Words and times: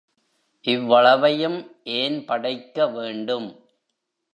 இவ்வளவையும் 0.65 1.59
ஏன் 1.83 2.25
படைக்க 2.25 2.87
வேண்டும்? 2.87 3.49